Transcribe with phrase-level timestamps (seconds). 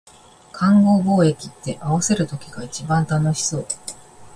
[0.51, 3.67] 勘合貿易って、合わせる時が一番楽しそう